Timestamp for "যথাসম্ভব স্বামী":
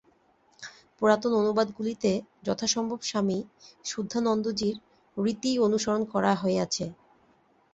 2.43-3.39